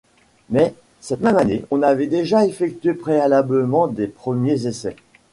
Mais 0.49 0.73
cette 0.99 1.19
même 1.21 1.37
année 1.37 1.63
on 1.69 1.83
avait 1.83 2.07
déjà 2.07 2.43
effectué 2.47 2.95
préalablement 2.95 3.87
des 3.87 4.07
premiers 4.07 4.65
essais. 4.65 4.95